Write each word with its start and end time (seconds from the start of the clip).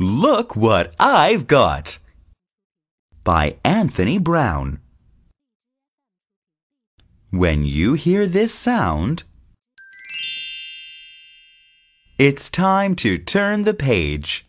Look 0.00 0.54
what 0.54 0.94
I've 1.00 1.48
got! 1.48 1.98
By 3.24 3.56
Anthony 3.64 4.18
Browne. 4.20 4.78
When 7.30 7.64
you 7.64 7.94
hear 7.94 8.28
this 8.28 8.54
sound, 8.54 9.24
it's 12.16 12.48
time 12.48 12.94
to 12.96 13.18
turn 13.18 13.64
the 13.64 13.74
page. 13.74 14.46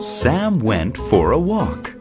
Sam 0.00 0.60
went 0.60 0.96
for 0.96 1.32
a 1.32 1.38
walk. 1.38 1.97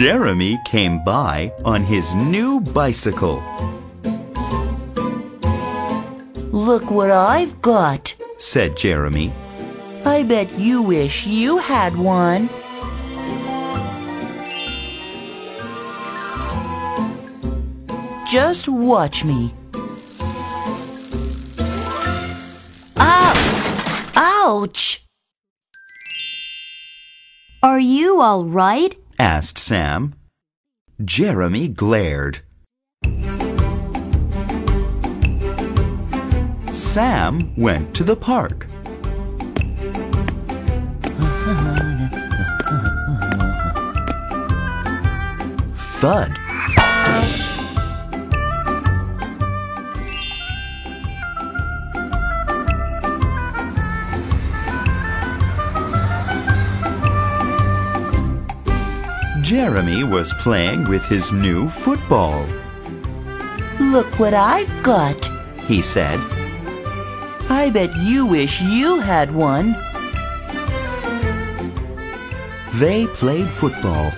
Jeremy 0.00 0.58
came 0.64 1.04
by 1.04 1.52
on 1.62 1.82
his 1.84 2.14
new 2.14 2.58
bicycle. 2.58 3.42
Look 6.52 6.90
what 6.90 7.10
I've 7.10 7.60
got, 7.60 8.14
said 8.38 8.78
Jeremy. 8.78 9.30
I 10.06 10.22
bet 10.22 10.50
you 10.58 10.80
wish 10.80 11.26
you 11.26 11.58
had 11.58 11.94
one. 11.98 12.48
Just 18.26 18.70
watch 18.70 19.22
me. 19.22 19.52
Ow! 22.96 24.12
Ouch! 24.16 25.04
Are 27.62 27.78
you 27.78 28.22
all 28.22 28.46
right? 28.46 28.96
Asked 29.20 29.58
Sam. 29.58 30.14
Jeremy 31.04 31.68
glared. 31.68 32.40
Sam 36.72 37.54
went 37.54 37.94
to 37.96 38.02
the 38.02 38.16
park. 38.16 38.64
Thud. 45.74 46.49
Jeremy 59.50 60.04
was 60.04 60.32
playing 60.34 60.88
with 60.88 61.04
his 61.06 61.32
new 61.32 61.68
football. 61.68 62.46
Look 63.80 64.06
what 64.20 64.32
I've 64.32 64.80
got, 64.84 65.28
he 65.66 65.82
said. 65.82 66.20
I 67.50 67.68
bet 67.74 67.90
you 67.96 68.26
wish 68.26 68.60
you 68.60 69.00
had 69.00 69.34
one. 69.34 69.74
They 72.74 73.08
played 73.08 73.50
football. 73.50 74.12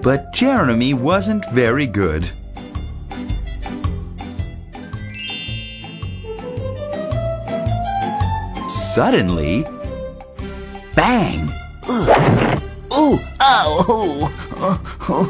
But 0.00 0.32
Jeremy 0.32 0.94
wasn't 0.94 1.50
very 1.50 1.88
good. 1.88 2.30
Suddenly, 9.00 9.64
bang! 10.94 11.48
Ooh, 11.88 13.18
ow! 13.40 14.28
Oh. 15.08 15.26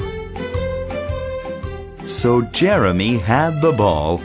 So 2.04 2.42
Jeremy 2.42 3.19
had 3.19 3.62
the 3.62 3.70
ball. 3.70 4.20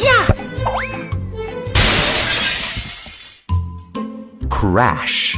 Yeah! 0.00 0.26
Crash! 4.48 5.36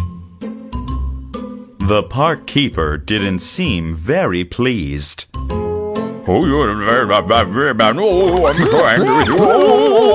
The 1.81 2.05
park 2.09 2.47
keeper 2.47 2.97
didn't 2.97 3.41
seem 3.41 3.93
very 3.93 4.45
pleased. 4.45 5.25
Oh, 6.29 6.45
you're 6.45 6.75
very, 6.75 7.07
very, 7.07 7.45
very 7.47 7.73
bad. 7.73 7.97
Oh, 7.99 8.47
I'm 8.47 8.67
so 8.67 8.85
angry 8.85 9.17
with 9.17 9.29
you. 9.29 9.37
Oh. 9.39 10.07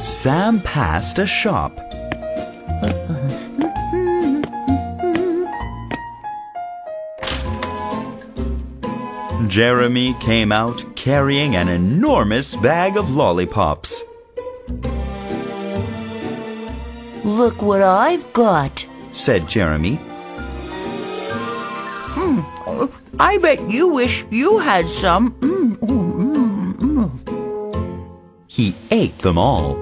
Sam 0.00 0.60
passed 0.60 1.18
a 1.18 1.26
shop. 1.26 1.76
Jeremy 9.48 10.14
came 10.20 10.52
out 10.52 10.84
carrying 10.94 11.56
an 11.56 11.68
enormous 11.68 12.54
bag 12.54 12.96
of 12.96 13.10
lollipops. 13.10 14.04
Look 17.26 17.60
what 17.60 17.82
I've 17.82 18.32
got, 18.32 18.86
said 19.12 19.48
Jeremy. 19.48 19.98
Mm, 22.14 22.88
I 23.18 23.38
bet 23.38 23.68
you 23.68 23.88
wish 23.88 24.24
you 24.30 24.58
had 24.58 24.88
some. 24.88 25.32
Mm, 25.40 25.76
mm, 25.78 26.74
mm, 26.76 28.30
he 28.46 28.76
ate 28.92 29.18
them 29.18 29.38
all. 29.38 29.76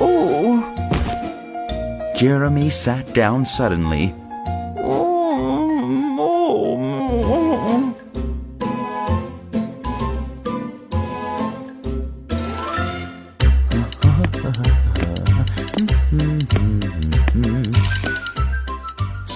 Oh. 0.00 0.62
Jeremy 2.14 2.70
sat 2.70 3.12
down 3.14 3.44
suddenly. 3.44 4.14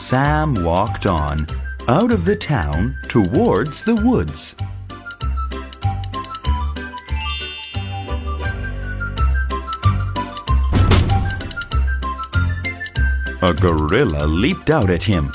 Sam 0.08 0.54
walked 0.64 1.04
on, 1.04 1.46
out 1.86 2.12
of 2.12 2.24
the 2.24 2.34
town 2.34 2.96
towards 3.08 3.84
the 3.84 3.94
woods. 3.94 4.56
A 13.42 13.52
gorilla 13.52 14.24
leaped 14.24 14.70
out 14.70 14.88
at 14.88 15.02
him. 15.02 15.30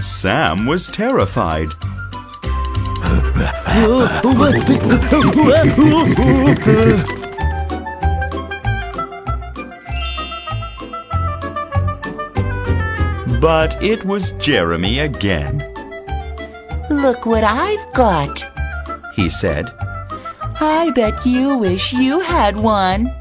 Sam 0.00 0.64
was 0.64 0.88
terrified. 0.88 1.68
But 13.40 13.80
it 13.80 14.04
was 14.04 14.32
Jeremy 14.32 14.98
again. 14.98 15.58
Look 16.90 17.24
what 17.26 17.44
I've 17.44 17.92
got, 17.92 18.44
he 19.14 19.30
said. 19.30 19.70
I 20.60 20.90
bet 20.94 21.24
you 21.24 21.56
wish 21.56 21.92
you 21.92 22.18
had 22.18 22.56
one. 22.56 23.14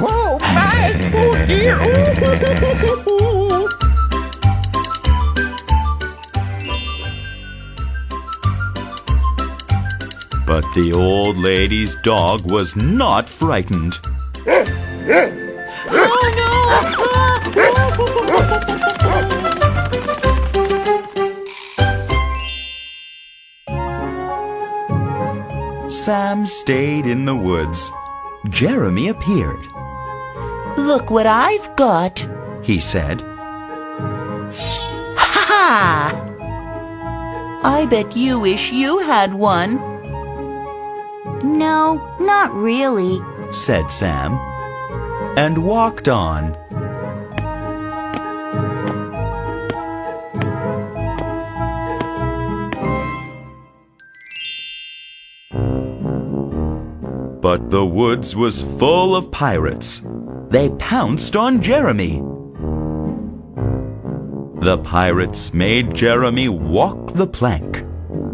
Oh 0.00 0.38
my, 0.40 1.12
oh 1.14 1.44
dear. 1.46 3.06
But 10.50 10.66
the 10.74 10.92
old 10.92 11.36
lady's 11.36 11.94
dog 11.94 12.50
was 12.50 12.74
not 12.74 13.28
frightened. 13.28 13.96
Oh, 14.48 14.64
no! 25.84 25.88
Sam 25.88 26.48
stayed 26.48 27.06
in 27.06 27.26
the 27.26 27.36
woods. 27.36 27.92
Jeremy 28.48 29.06
appeared. 29.06 29.64
Look 30.76 31.12
what 31.12 31.28
I've 31.28 31.76
got, 31.76 32.28
he 32.60 32.80
said. 32.80 33.20
Ha 35.16 35.44
ha! 35.46 36.26
I 37.62 37.86
bet 37.86 38.16
you 38.16 38.40
wish 38.40 38.72
you 38.72 38.98
had 38.98 39.32
one, 39.32 39.89
no, 41.42 42.16
not 42.20 42.54
really. 42.54 43.20
said 43.52 43.90
Sam, 43.90 44.38
and 45.36 45.64
walked 45.64 46.08
on. 46.08 46.56
But 57.40 57.70
the 57.70 57.84
woods 57.84 58.36
was 58.36 58.62
full 58.62 59.16
of 59.16 59.32
pirates. 59.32 60.02
They 60.50 60.68
pounced 60.70 61.34
on 61.36 61.62
Jeremy. 61.62 62.22
The 64.60 64.78
pirates 64.84 65.54
made 65.54 65.94
Jeremy 65.94 66.48
walk 66.48 67.14
the 67.14 67.26
plank. 67.26 67.84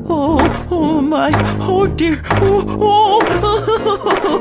Oh, 0.08 0.66
oh 0.70 1.00
my, 1.00 1.30
oh 1.60 1.86
dear, 1.86 2.20
oh, 2.30 2.64
oh. 2.80 4.36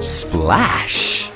Splash! 0.00 1.30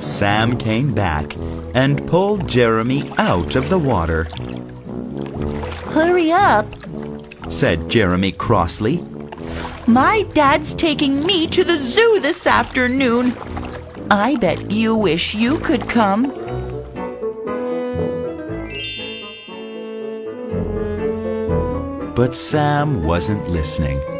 Sam 0.00 0.56
came 0.58 0.92
back 0.94 1.34
and 1.74 2.06
pulled 2.06 2.48
Jeremy 2.48 3.10
out 3.18 3.56
of 3.56 3.68
the 3.70 3.78
water, 3.78 4.24
Hurry 5.92 6.30
up. 6.32 6.66
said 7.48 7.88
Jeremy 7.88 8.32
crossly. 8.32 9.02
My 9.88 10.22
dad's 10.34 10.74
taking 10.74 11.24
me 11.24 11.46
to 11.46 11.62
the 11.62 11.76
zoo 11.76 12.18
this 12.20 12.44
afternoon. 12.48 13.36
I 14.10 14.34
bet 14.34 14.68
you 14.68 14.96
wish 14.96 15.32
you 15.32 15.58
could 15.60 15.88
come. 15.88 16.26
But 22.16 22.34
Sam 22.34 23.04
wasn't 23.04 23.48
listening. 23.48 24.15